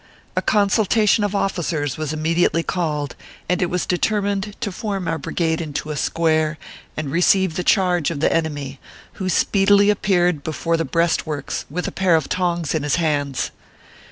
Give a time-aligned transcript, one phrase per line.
[0.35, 3.15] A consultation of officers was immediately called,
[3.47, 6.57] and it was determined to form our brigade into a square,
[6.97, 8.79] and receive the charge of the enemy,
[9.21, 13.51] who speedily appeared before the breast works with a pair of tongs in his hands.